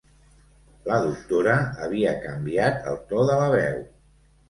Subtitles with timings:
[0.87, 1.53] La doctora
[1.85, 3.83] havia canviat el to de la veu.